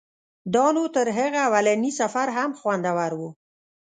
دا 0.55 0.65
نو 0.75 0.83
تر 0.95 1.07
هغه 1.17 1.39
اولني 1.47 1.91
سفر 1.99 2.27
هم 2.37 2.51
خوندور 2.59 3.11
و. 3.19 3.21